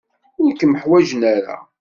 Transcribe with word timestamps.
Ur 0.41 0.51
kem-ḥwajen 0.59 1.21
ara. 1.35 1.57